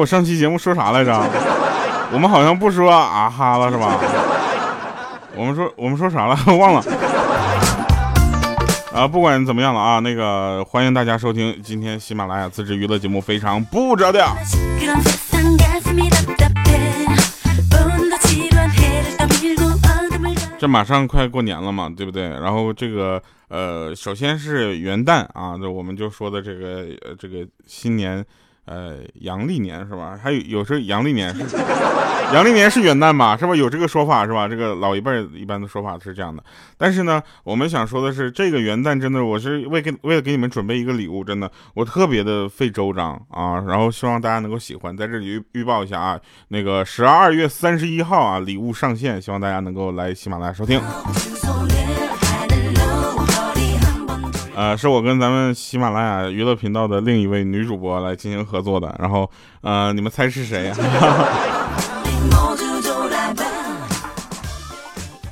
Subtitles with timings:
[0.00, 1.12] 我上期节目说啥来着？
[2.10, 3.98] 我们好像不说啊哈了是吧？
[5.36, 6.34] 我们说我们说啥了？
[6.56, 6.82] 忘了。
[8.94, 14.26] 啊，不管怎么样了啊，那个欢迎大家收听今天喜马拉雅自制娱乐节目《非常不着调》。
[20.58, 22.22] 这马上快过年了嘛，对不对？
[22.22, 28.24] 然后这个呃，首先是元旦啊，这我们就说的这个呃这个新年。
[28.70, 30.16] 呃，阳历年是吧？
[30.22, 31.34] 还有有时候阳历年
[32.32, 33.36] 阳 历年是元旦吧？
[33.36, 33.56] 是吧？
[33.56, 34.46] 有这个说法是吧？
[34.46, 36.40] 这个老一辈一般的说法是这样的。
[36.78, 43.60] 但是呢，我们想说的是，这个元旦真的，我是为给为了给你们准备一个礼物，真的，我特别的费周章啊。
[43.66, 50.80] 然后希望大家能够喜欢，在这里预预报一下啊，那个十二月三十一号啊，礼物上线，希望大家能够来喜马拉雅收听。
[54.60, 59.30] 呃，是我跟咱们喜马拉雅娱乐频道的另一位女主播来进行合作的，然后，
[59.62, 60.70] 呃，你们猜是谁？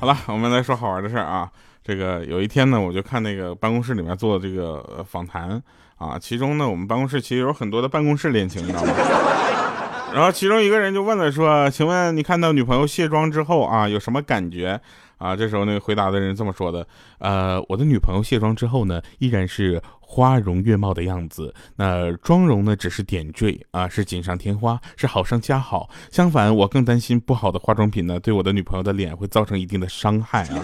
[0.01, 1.47] 好了，我们来说好玩的事儿啊。
[1.85, 5.63] 这个有一天呢，我就看那个办公室里面做这个访谈
[5.99, 8.95] 啊，其中呢，我们办公室其实有很多的办公室恋情，你知道吗？
[10.15, 14.81] 然后其中一个人就问了说：“请问你看到女朋友卸妆之后啊，有什么感觉？”
[15.19, 16.87] 啊，这时候那个回答的人这么说的
[17.19, 21.55] ：“呃，我的女朋友卸妆之后呢，依然是花容月貌的样子。
[21.77, 25.91] 那妆容呢，只是点缀啊，是锦上添花，是好上加好。
[26.11, 30.63] 相反，我更担心不好的化妆品呢，对我的女朋友的脸会造成一定的伤害啊。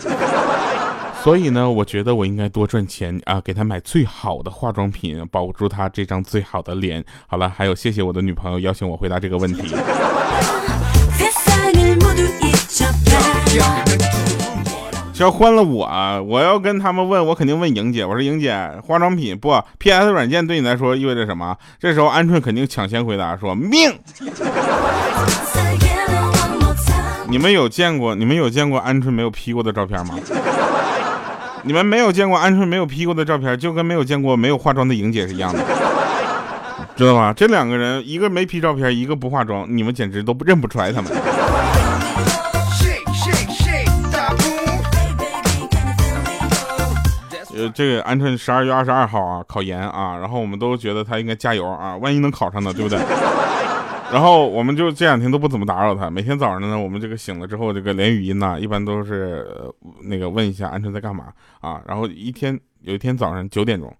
[1.22, 7.04] 所以呢，我觉得我应该多赚钱啊，给她买最好的化妆品，保住她这张最好的脸。
[7.26, 9.74] 好了，还有谢谢我的女朋友邀请我回答这个问题。
[15.22, 15.88] ”要换了我，
[16.26, 18.04] 我要跟他们问，我肯定问莹姐。
[18.04, 18.54] 我说莹姐，
[18.86, 21.56] 化妆品不，PS 软件对你来说意味着什么？
[21.78, 23.92] 这时候鹌鹑肯定抢先回答说命。
[27.28, 30.14] 你们有见过你们有见过鹌鹑没有 P 过的照片吗？
[31.62, 35.58] 你们没有见过鹌鹑没有 P 过的照片，就跟没有见过没有化妆的莹姐是一样的，
[36.96, 37.32] 知道吧？
[37.32, 41.10] 这两个人，一个没 P 照片，一个不化妆，你们简直都认不出来他们。
[47.70, 52.98] 这个鹌鹑十二月二十二号啊，考研啊，然后我们都觉得他应该加油啊，万一能考上呢，对不对？
[54.12, 59.46] 然后我们就这两天都不怎么打扰他，每天早上呢，我们这个醒了之后，这个连语音呢，一般都是
[60.02, 61.26] 那个问一下鹌鹑在干嘛
[61.60, 61.80] 啊。
[61.86, 63.92] 然后一天有一天早上九点钟，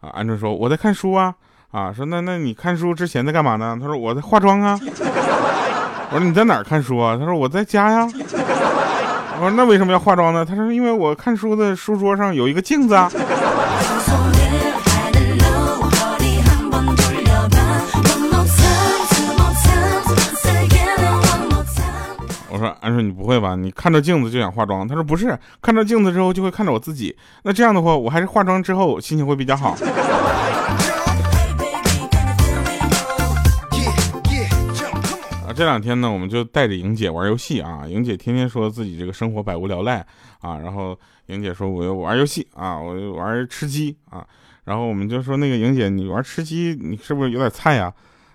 [0.00, 1.32] 啊，鹌鹑说我在看书啊，
[1.70, 3.78] 啊，说那那你看书之前在干嘛呢？
[3.80, 4.78] 他说我在化妆啊。
[6.12, 7.16] 我说你在哪看书啊？
[7.16, 8.08] 他说我在家呀。
[9.42, 10.44] 我说那为什么要化妆呢？
[10.44, 13.10] 他说因为我看书的书桌上有一个镜子啊。
[22.50, 23.56] 我说安顺你不会吧？
[23.56, 24.86] 你看着镜子就想化妆？
[24.86, 27.16] 他说不是，看着镜子之后就会看着我自己。
[27.44, 29.74] 那这样的话，我还是化妆之后心情会比较好。
[35.60, 37.82] 这两天呢，我们就带着莹姐玩游戏啊。
[37.86, 39.98] 莹姐天天说自己这个生活百无聊赖
[40.40, 44.26] 啊，然后莹姐说我要玩游戏啊，我玩吃鸡啊。
[44.64, 47.92] 然后我们就说那个莹姐，你玩吃鸡，你是不是有点菜呀？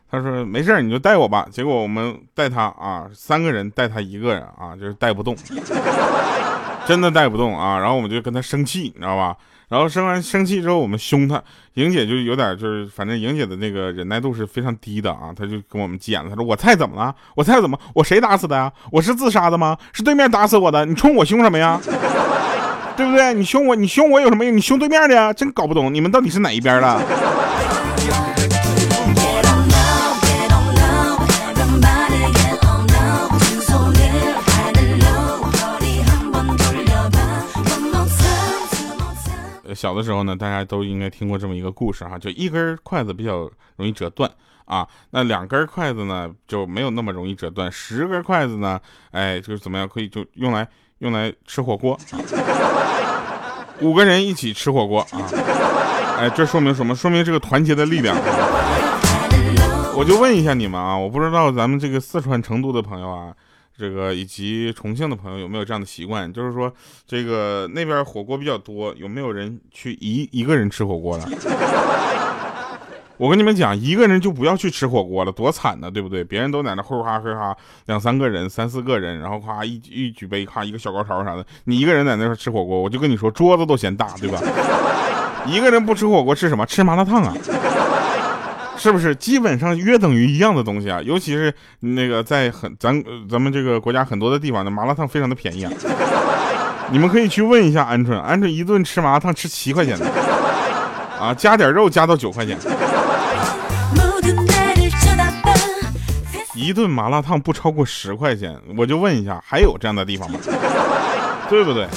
[0.07, 1.47] 她说没事你就带我吧。
[1.49, 5.35] 结果我们带她啊，三个人带她一个人啊，就是带不动，
[6.85, 7.79] 真的带不动啊。
[7.79, 9.35] 然后我们就跟他生气，你知道吧？
[9.67, 11.41] 然后生完生气之后，我们凶他，
[11.73, 17.13] 莹姐就有点就是，反正莹姐的那个忍耐度是非常低的啊，她就跟我们急眼了，她说我菜怎么了？
[17.35, 17.77] 我菜怎么？
[17.95, 18.71] 我谁打死的呀？
[18.91, 19.75] 我是自杀的吗？
[19.91, 20.85] 是对面打死我的？
[20.85, 21.81] 你冲我凶什么呀？
[22.95, 23.33] 对不对？
[23.33, 24.55] 你凶我，你凶我有什么用？
[24.55, 25.33] 你凶对面的呀？
[25.33, 27.01] 真搞不懂你们到底是哪一边的？
[39.75, 44.31] 小的时候呢，大家都应该听过这么一个故事哈，就一根筷子比较容易折断
[44.65, 48.79] 啊，那两根筷子呢就没有那么容易折断，十根筷子呢，
[49.11, 50.67] 哎，就是怎么样可以就用来
[50.99, 51.99] 用来吃火锅，
[53.81, 55.21] 五个人一起吃火锅啊，
[56.17, 56.95] 哎，这说明什么？
[56.95, 58.15] 说明这个团结的力量。
[59.97, 63.33] 我就问一下你们啊，我不知道咱们这个四川成都的朋友啊。
[63.77, 66.31] 这个以及重庆的朋友有没有这样的习惯？
[66.31, 66.71] 就是说，
[67.05, 71.25] 这个那边火锅比较多，有没有人去一一个人吃火锅的？
[73.17, 76.21] 我跟你们讲，一个人就不要去吃火锅了，多惨呢，对不对？
[76.21, 77.55] 别人都在那呼哈嘿哈，
[77.85, 84.41] 两三个人、三四个人，然后夸一一举杯，夸一个小高潮啥的，你一个人在那吃火锅，我就跟你说，桌子都嫌大，对吧？
[85.47, 86.65] 一个人不吃火锅吃什么？
[86.65, 87.33] 吃麻辣烫啊？
[88.85, 91.01] 是不是基本上约等于一样的东西啊？
[91.01, 95.71] 尤其是那个在很咱咱们这个国家很多的地方的麻辣烫非常的便宜啊。
[96.93, 100.05] 你们可以去问一下鹌鹑，鹌鹑一顿吃麻辣烫吃七块钱的，
[101.19, 102.55] 啊，加点肉加到九块钱。
[106.53, 110.37] 一顿麻辣烫不超过十块钱，我就问一下，还有这样的地方吗？
[111.49, 111.87] 对不对？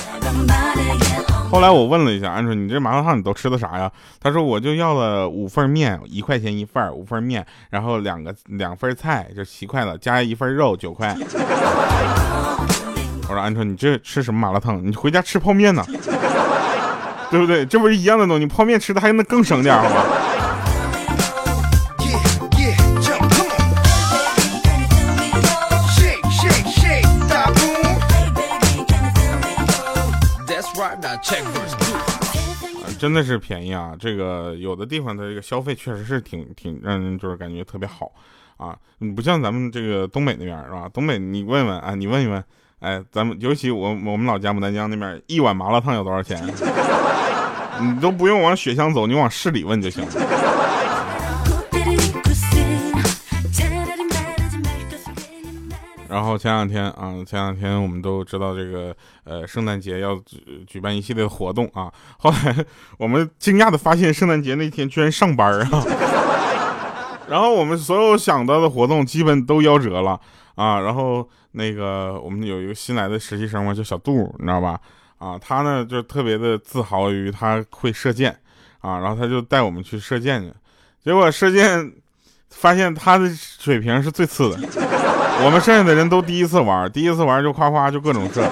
[1.50, 3.90] 后来我问了一下，鹌鹑，你这麻辣烫你都吃的啥呀？
[4.20, 11.16] 他说我就要了五份面，一块钱一份五份面，然后两个两份菜就七块了，加一份肉九块。
[13.28, 14.86] 我说鹌鹑，你这吃什么麻辣烫？
[14.86, 15.82] 你回家吃泡面呢？
[17.30, 17.64] 对不对？
[17.64, 20.02] 这不是一样的东西，泡面吃的还能更省点，好吗？
[32.98, 33.94] 真的是便宜啊！
[33.98, 38.10] 这个有的地方的这个消费确实是挺挺让人就是感觉特别好
[38.56, 40.88] 啊，你不像咱们这个东北那边是吧？
[40.92, 42.42] 东北你问问啊，你问一问，
[42.80, 46.44] 哎，咱们尤其我我们老家牡丹江那边一碗麻辣烫要多少钱？
[47.80, 50.10] 你都不用往雪乡走，你往市里问就行了。
[56.08, 61.92] 然后前两天啊，前两天我们都知道这个呃圣诞节要举举办一系列活动啊。
[62.18, 62.64] 后来
[62.96, 65.84] 我们惊讶的发现，圣诞节那天居然上班啊！
[67.28, 70.18] 然后我们所有想到的活动基本都夭折了
[70.54, 70.80] 啊。
[70.80, 74.80] 然后那个我们有一个新来的实习生嘛，叫小杜，你知道吧？
[75.18, 78.34] 啊，他呢就特别的自豪于他会射箭
[78.80, 80.50] 啊，然后他就带我们去射箭去，
[81.04, 81.92] 结果射箭
[82.48, 85.07] 发现他的水平是最次的。
[85.44, 88.44] 我们剩下的人都第一次玩，第一次玩就夸夸就各种射，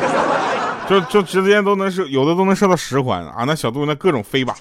[0.88, 3.44] 就就直接都能射，有的都能射到十环啊！
[3.46, 4.52] 那小杜那各种飞靶。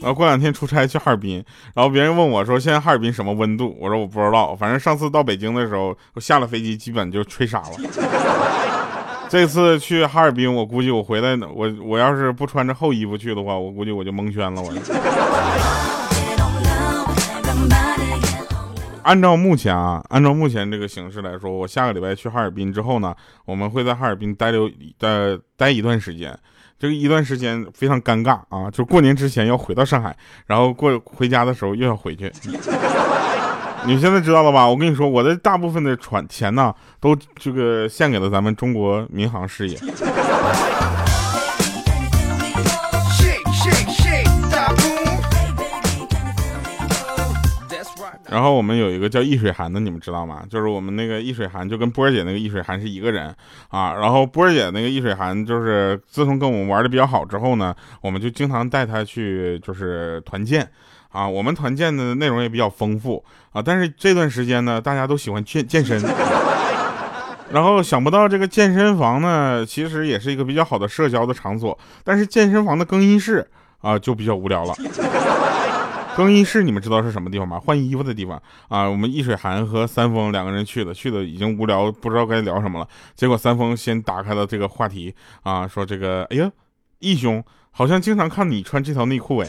[0.00, 1.44] 然后过两天出差去哈尔滨，
[1.74, 7.72] 然后别人问我说：“现在哈尔滨什么温度？”我说：“我不知道，反正上次到北京的时候，我下了飞机基本就吹傻了。
[9.28, 14.62] 这次去哈尔滨，我估计我回来，我我要是不穿着厚衣服去的话，我估计我就蒙圈了。
[14.62, 14.72] 我。”
[19.02, 23.14] 按照目前啊，按照目前这个形势来说，我下个礼拜去哈尔滨之后呢，
[23.46, 24.68] 我们会在哈尔滨待留
[24.98, 26.38] 待待一段时间。
[26.78, 30.16] 这个一段时间非常尴尬啊，就过年之前要回到上海，
[30.46, 32.30] 然后过回家的时候又要回去。
[33.86, 34.68] 你现在知道了吧？
[34.68, 39.78] 我跟你说，我的大部分的船钱呢，都这个献给了咱们中国民航事业。
[48.30, 50.42] 然后我们有一个叫易水寒的，你们知道吗？
[50.50, 53.34] 就是我们那个易水寒就跟波儿姐那个易水寒是一个人
[53.68, 53.94] 啊。
[53.94, 60.68] 然后波儿姐那个易水寒就是自从跟我们玩的比较好之后呢，我们就经常带他去就是团建
[61.10, 61.26] 啊。
[61.26, 63.62] 我们团建的内容也比较丰富啊。
[63.62, 65.98] 但是这段时间呢，大家都喜欢健健身，
[67.50, 73.48] 然后想不到这个健身房呢，其实也是一个比较好的社交的场所，但是健身房的更衣室
[73.80, 74.74] 啊就比较无聊了。
[76.18, 77.60] 更衣室，你们知道是什么地方吗？
[77.64, 78.90] 换衣服的地方啊！
[78.90, 82.88] 我们易水寒和三丰两个人去的，去的已经无聊，不知道该聊什么了。
[83.14, 86.50] 结果三丰先打开了这个话题啊，说这个，哎呀，
[86.98, 89.48] 义兄，好像经常看你穿这条内裤哎，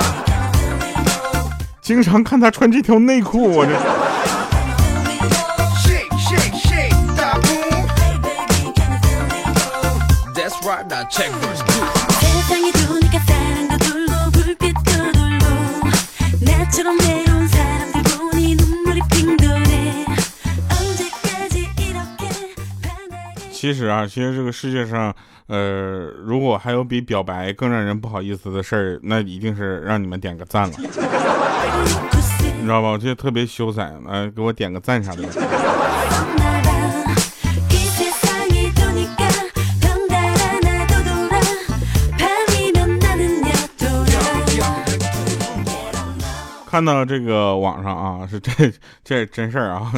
[1.80, 3.72] 经常看他穿这条内裤，我这。
[23.52, 25.14] 其实啊，其实这个世界上，
[25.46, 32.88] 呃，如果还有比表白更让人不好意思的事儿，那一定是让你们点个赞了， 你知道吧？
[32.90, 35.22] 我这特别羞涩，来给我点个赞啥的。
[46.74, 48.50] 看到这个网上啊， 是这
[49.04, 49.92] 这真事儿啊。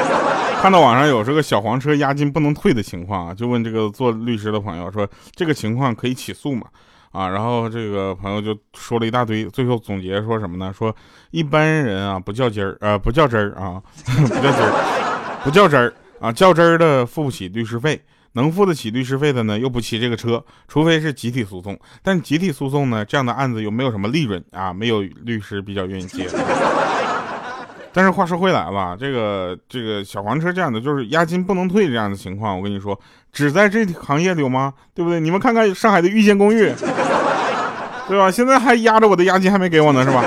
[0.60, 6.66] 看到网上有这个小黄车押金不能退的情况啊，就问这个做律师的朋友说，这个情况可以起诉吗？
[7.12, 10.70] 啊，然后这个朋友就说了一大堆，最后总结说什么呢？
[10.70, 10.94] 说
[11.30, 17.98] 一般人啊不较真儿，呃不较真儿啊， 不较真儿，不较真儿啊，较真的付不起律师费。
[18.32, 21.78] 能付得起律师费的呢，又不骑这个车，除非是集体诉讼。
[22.02, 26.28] 但集体诉讼呢，这样的案子又没有什么利润啊，没有律师比较愿意接。
[27.90, 32.98] 但是话说回来了，这个这个小黄车这样的，就是押金不能退这样的情况，我跟你说，
[33.32, 34.72] 只在这行业里有吗？
[34.94, 35.18] 对不对？
[35.18, 36.70] 你们看看上海的御仙公寓，
[38.06, 38.30] 对吧？
[38.30, 40.22] 现在还压着我的押金还没给我呢，是吧？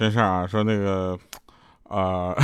[0.00, 1.18] 真事儿啊，说那个，
[1.86, 2.34] 啊，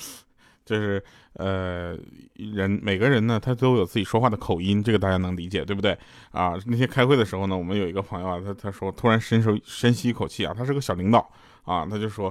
[0.62, 1.96] 就是呃，
[2.34, 5.96] 人每个人呢，他都有自己说话的口音，这个大家能理解，对不对？
[6.32, 11.26] 啊，那天开会的时候呢，我们有一个朋友啊，他他说突然伸手深吸一口气啊，他是个小领导
[11.64, 12.30] 啊，他就说，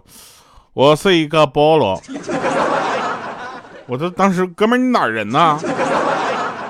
[0.74, 2.00] 我是一个菠萝，
[3.90, 5.58] 我这当时哥们儿你哪人呢？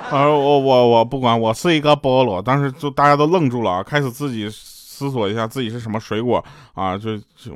[0.10, 4.50] 他说我我我不管，我是一个菠萝，当时就大家都愣住了啊，开始自己。
[4.98, 6.98] 思索一下自己是什么水果啊？
[6.98, 7.12] 就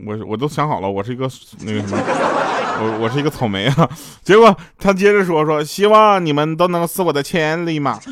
[0.05, 1.27] 我我都想好了，我是一个
[1.62, 3.89] 那个什么，我我是一个草莓啊。
[4.24, 8.00] 结果他接着说说，希望你们都能是我的千里马。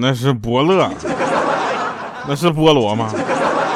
[0.00, 0.90] 那是伯乐，
[2.26, 3.12] 那是菠萝吗？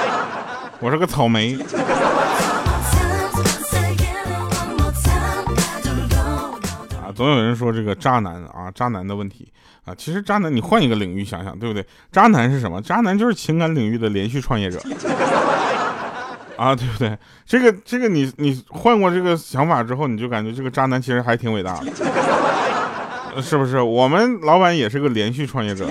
[0.81, 1.57] 我是个草莓。
[7.23, 9.47] 总有人说这个渣男啊，渣男的问题
[9.85, 11.87] 啊，其实渣男你换一个领域想想，对不对？
[12.11, 12.83] 渣男是什么？
[12.83, 14.81] 渣男就是情感领域的连续创业者
[16.57, 17.17] 啊，对不对？
[17.47, 21.93] 这个这个你你换过这个想法之后，你就感觉这个渣男其实还挺伟大的，
[23.41, 23.81] 是不是？
[23.81, 25.87] 我们老板也是个连续创业者。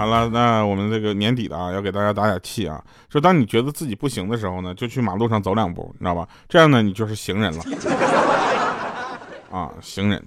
[0.00, 2.82] 好了，那我们这个年底的啊，要给大家打点气啊。
[3.10, 6.26] 说当你觉得自己不行的时候呢，就去马路上走两步，你知道吧？
[6.48, 7.62] 这样呢，你就是行人了。
[9.50, 10.24] 啊，行人。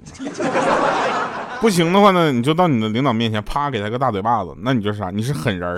[1.59, 5.09] 不行的话呢，你就到你的领导面前，啪给他个大嘴巴子，那你就是啥？
[5.09, 5.75] 你是狠人。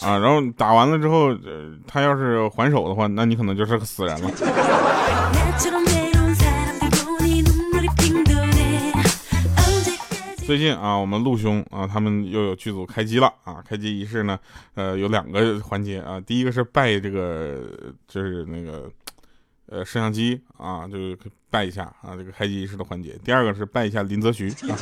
[0.00, 1.32] 啊，然后打完了之后，
[1.86, 4.30] 他要是还手的话，那你可能就是个死人了。
[10.50, 13.62] 最近啊，我们陆兄啊，他们又有剧组开机了啊！
[13.64, 14.36] 开机仪式呢，
[14.74, 16.18] 呃，有两个环节啊。
[16.18, 17.62] 第一个是拜这个，
[18.08, 18.90] 就是那个，
[19.66, 21.16] 呃，摄像机啊，就是
[21.50, 23.16] 拜一下啊，这个开机仪式的环节。
[23.22, 24.50] 第二个是拜一下林则徐。
[24.50, 24.74] 啊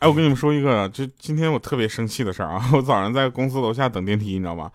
[0.00, 2.70] 哎，我跟你们说一个，就今天我特别生气的事儿啊！
[2.74, 4.68] 我早上在公司楼下等电梯，你知道吧？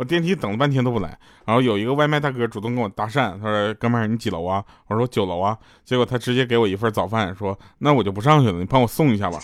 [0.00, 1.14] 我电梯等了半天都不来，
[1.44, 5.54] 然后有一个外卖大哥主动跟我搭讪，他说：“哥们儿，你几楼啊？”我说：“九楼啊。”
[5.84, 9.38] 结果他直接给我一份早饭，说：“那我就不上去了，你帮我送一下吧。”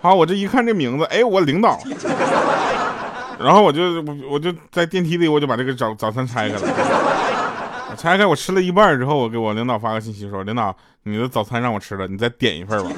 [0.00, 1.76] 好，我这一看这名字，哎，我领导，
[3.40, 12.92] 然后我就我就在电梯里，我就把这个早早餐拆开了，拆开我吃了一半之后，我给我领导发个信息说：“领导，你的早餐让我吃了，你再点一份吧。”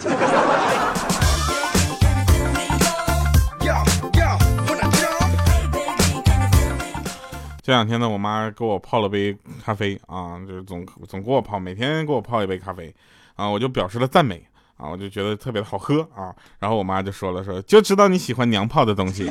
[7.71, 9.33] 这两天呢，我妈给我泡了杯
[9.65, 12.93] 咖啡啊，就是总总给我泡，每天给我泡一杯咖啡
[13.37, 14.45] 啊，我就表示了赞美
[14.77, 19.31] 啊，我就觉得特别的好喝啊，然后我妈就说了说，就知道你喜欢娘泡的东西。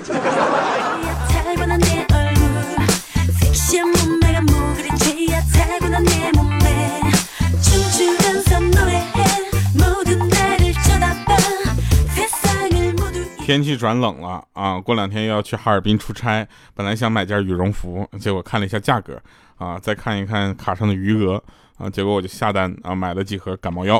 [13.50, 19.20] 天气转冷了啊，过两天又要去哈尔滨出差，本来想买件羽绒服，结果看了一下价格
[19.58, 21.44] 啊，再看一看卡上的余额
[21.79, 24.00] 啊，结果我就下单啊，买了几盒感冒药。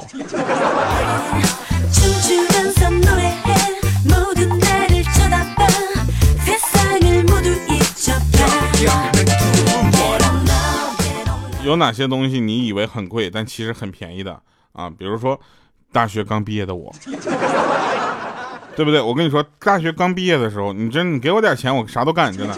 [11.64, 14.40] 有哪些东西你以为很贵，但其实很便宜的
[14.74, 14.88] 啊？
[14.92, 15.42] 比如说，
[15.92, 16.94] 大学刚毕业的我。
[18.80, 19.02] 对不对？
[19.02, 22.56] 我跟你说，大学刚毕业的时候，你真你给我点钱，我啥都干，真的，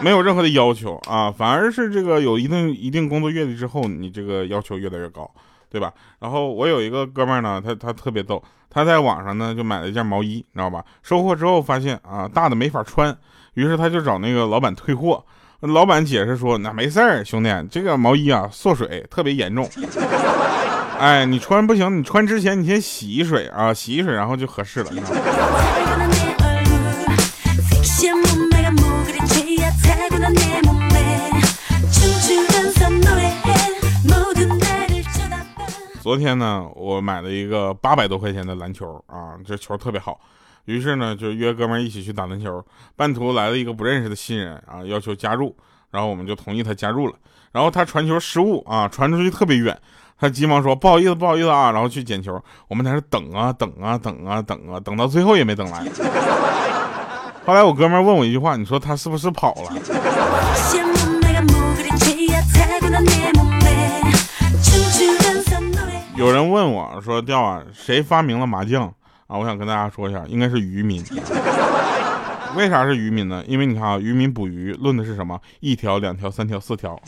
[0.00, 1.32] 没有任何的要求啊。
[1.32, 5.28] 反而是这个有一定一定工作阅历之后，你这个要求越来越高，
[5.68, 5.92] 对吧？
[6.20, 10.84] 然后我有一个哥们儿呢，他他特别逗，他在网上呢就买了一件毛衣，你知道吧？
[11.02, 13.18] 收货之后发现啊大的没法穿，
[13.54, 15.24] 于是他就找那个老板退货。
[15.58, 19.68] 老板解释说，那没事儿，兄弟，这个毛衣啊缩水特别严重。
[20.98, 24.90] 哎，你穿不行，你穿之前你先洗一水啊，洗一水，然后就合适了。
[36.00, 40.18] 昨天呢，我买了一个八百多块钱的篮球啊，这球特别好，
[40.66, 42.64] 于是呢就约哥们一起去打篮球。
[42.94, 45.54] 半途来了一个不认识的新人啊，要求加入，
[45.90, 47.14] 然后我们就同意他加入了。
[47.52, 49.76] 然后他传球失误啊，传出去特别远。
[50.24, 52.42] 他急忙说不好意思不好意思啊，然后去捡球。
[52.66, 55.84] 我们在那等啊等啊等啊等啊，等到最后也没等来。
[57.44, 59.70] 后来我哥们问我一句话，你说他是不是跑了？
[66.16, 68.84] 有人问我说：“钓啊，谁发明了麻将
[69.26, 71.04] 啊？”我想跟大家说一下，应该是渔民。
[72.56, 73.44] 为啥是渔民呢？
[73.46, 75.38] 因为你看啊，渔民捕鱼论的是什么？
[75.60, 76.98] 一条、两条、三条、四条，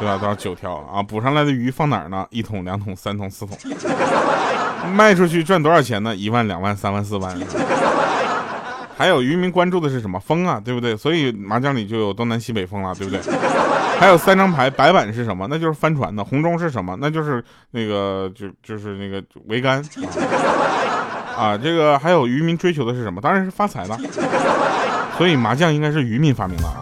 [0.00, 0.16] 对吧？
[0.16, 1.02] 多少九条啊？
[1.02, 2.26] 捕上来的鱼放哪儿呢？
[2.30, 3.56] 一桶、两桶、三桶、四桶，
[4.94, 6.16] 卖出去赚多少钱呢？
[6.16, 7.38] 一万、两万、三万、四万。
[8.96, 10.96] 还有渔民关注的是什么风啊，对不对？
[10.96, 13.20] 所以麻将里就有东南西北风了，对不对？
[13.98, 15.46] 还有三张牌，白板是什么？
[15.50, 16.24] 那就是帆船的。
[16.24, 16.96] 红中是什么？
[16.98, 19.82] 那就是那个就就是那个桅杆
[21.36, 21.56] 啊。
[21.56, 23.20] 这个还有渔民追求的是什么？
[23.20, 23.98] 当然是发财了。
[25.18, 26.66] 所以麻将应该是渔民发明的。
[26.66, 26.80] 啊。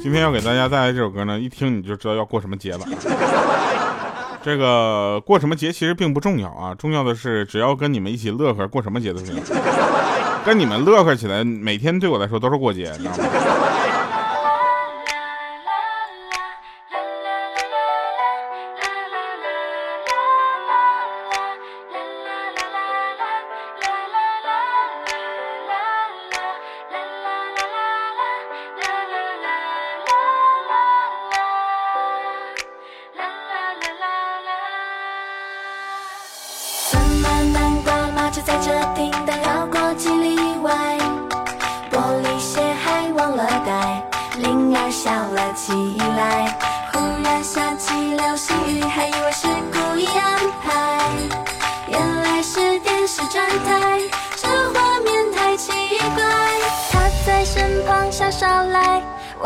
[0.00, 2.80] 今天要给大家带来这首歌呢，一听你就知道要过什么节了。
[4.42, 9.34] 这个过什么节其实并不重要啊，重要的是只要跟你们一起乐呵，过什么节都行。
[10.44, 13.24] 跟你们乐呵起来，每天对我来说都是过节，你知道吗？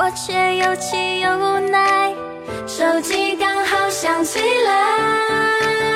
[0.05, 2.13] 我却又气又无奈，
[2.67, 5.92] 手机刚好响起来。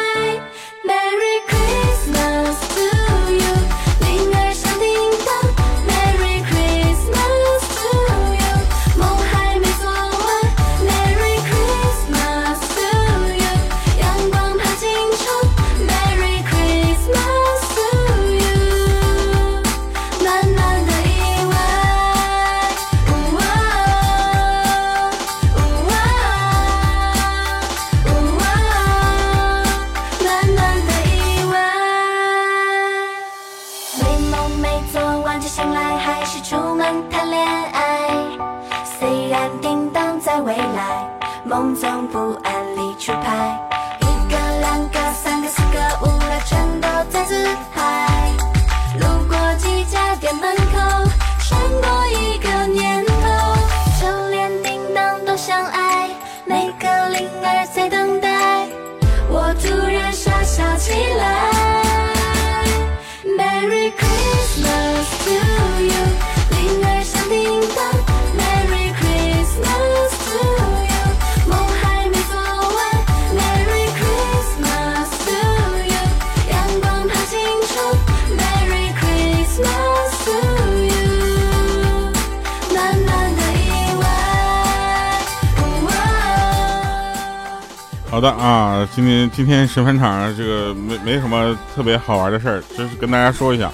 [88.17, 93.71] 好的啊，今天今天神返场这个没没什么特别好玩的事儿，就是跟大家说一下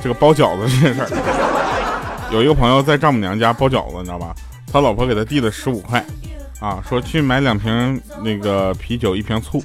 [0.00, 2.28] 这个包饺子这件事儿。
[2.30, 4.32] 有一个朋友在丈母娘家包饺子，你知道吧？
[4.72, 5.98] 他老婆给他递了十五块，
[6.60, 9.60] 啊，说去买两瓶那个啤酒，一瓶醋。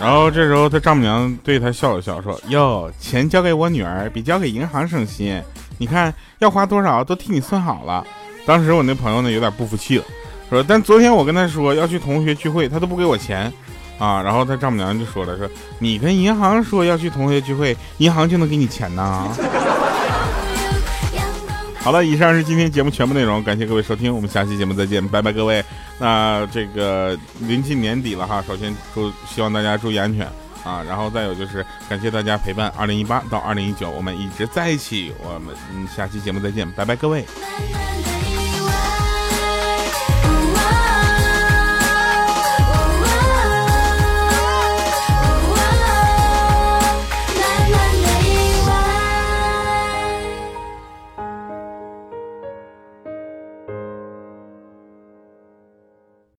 [0.00, 5.40] 然后这时候他丈母娘对他笑了笑，说：“哟，钱交给我女儿比交给银行省心，
[5.78, 8.04] 你看要花多少都替你算好了。”
[8.44, 10.04] 当时我那朋友呢有点不服气了。
[10.52, 13.50] 说，但昨天我跟他说要去同学聚会，他都不给我钱，
[13.98, 19.34] 啊，然后他丈母娘就说了，说你跟银行说要去同学聚会，银行就能给你钱呐。
[21.80, 25.64] 好了，以上是今天节目全部内容，感谢各位收听，我们下期节目再见，拜拜各位。
[25.98, 30.26] 那这个临近年底了哈，首先祝希望大家注意安全
[30.64, 35.56] 啊，然后再有就是感谢大家陪伴，二零一八到二零一九我们一直在一起，我们
[35.88, 37.24] 下期节目再见，拜拜各位。